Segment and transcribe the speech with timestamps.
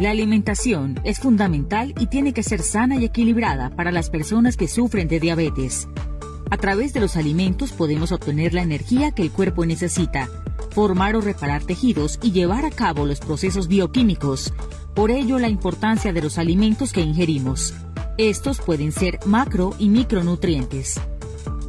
[0.00, 4.66] La alimentación es fundamental y tiene que ser sana y equilibrada para las personas que
[4.66, 5.88] sufren de diabetes.
[6.50, 10.28] A través de los alimentos podemos obtener la energía que el cuerpo necesita,
[10.70, 14.52] formar o reparar tejidos y llevar a cabo los procesos bioquímicos.
[14.94, 17.72] Por ello, la importancia de los alimentos que ingerimos.
[18.18, 21.00] Estos pueden ser macro y micronutrientes.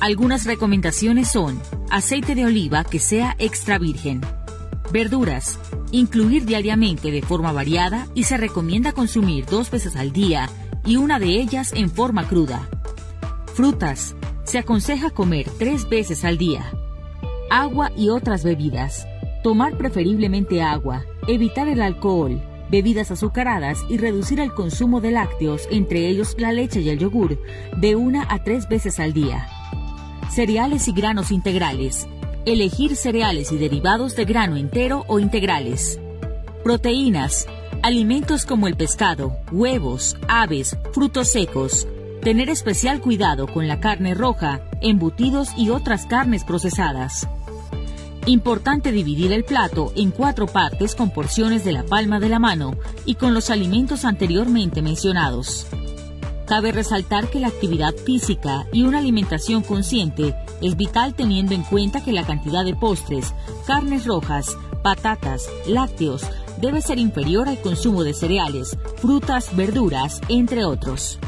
[0.00, 1.60] Algunas recomendaciones son
[1.90, 4.20] aceite de oliva que sea extra virgen,
[4.92, 5.58] verduras,
[5.92, 10.48] incluir diariamente de forma variada y se recomienda consumir dos veces al día
[10.84, 12.68] y una de ellas en forma cruda.
[13.54, 14.14] Frutas.
[14.44, 16.72] Se aconseja comer tres veces al día.
[17.50, 19.06] Agua y otras bebidas.
[19.44, 26.08] Tomar preferiblemente agua, evitar el alcohol, bebidas azucaradas y reducir el consumo de lácteos, entre
[26.08, 27.38] ellos la leche y el yogur,
[27.76, 29.46] de una a tres veces al día.
[30.30, 32.08] Cereales y granos integrales
[32.46, 36.00] Elegir cereales y derivados de grano entero o integrales.
[36.64, 37.46] Proteínas.
[37.82, 41.86] Alimentos como el pescado, huevos, aves, frutos secos.
[42.22, 47.28] Tener especial cuidado con la carne roja, embutidos y otras carnes procesadas.
[48.24, 52.74] Importante dividir el plato en cuatro partes con porciones de la palma de la mano
[53.04, 55.66] y con los alimentos anteriormente mencionados.
[56.46, 62.02] Cabe resaltar que la actividad física y una alimentación consciente es vital teniendo en cuenta
[62.02, 63.34] que la cantidad de postres,
[63.66, 66.22] carnes rojas, patatas, lácteos
[66.60, 71.18] debe ser inferior al consumo de cereales, frutas, verduras, entre otros.